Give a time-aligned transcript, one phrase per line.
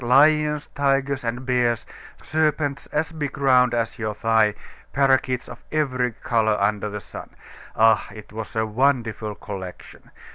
[0.03, 1.85] Lions, tigers, and bears,
[2.23, 4.55] serpents as big round as your thigh,
[4.93, 7.29] parrakeets of every color under the sun.
[7.75, 8.07] Ah!
[8.11, 10.09] it was a wonderful collection.